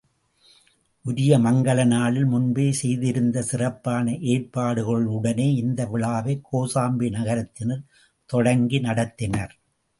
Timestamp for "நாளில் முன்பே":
1.85-2.65